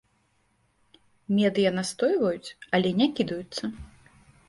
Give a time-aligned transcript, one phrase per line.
[1.35, 3.63] Медыя настойваюць, але не кідаюцца.